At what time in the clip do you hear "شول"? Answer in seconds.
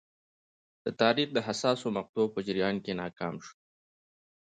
3.45-3.59